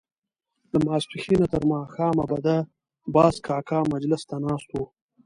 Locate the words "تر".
1.53-1.63